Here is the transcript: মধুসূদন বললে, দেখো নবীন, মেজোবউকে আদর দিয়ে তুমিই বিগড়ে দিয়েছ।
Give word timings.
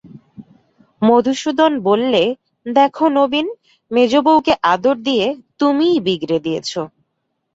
মধুসূদন 1.01 1.71
বললে, 1.79 2.23
দেখো 2.65 3.05
নবীন, 3.17 3.47
মেজোবউকে 3.91 4.53
আদর 4.73 4.95
দিয়ে 5.07 5.25
তুমিই 5.59 5.97
বিগড়ে 6.05 6.37
দিয়েছ। 6.45 6.71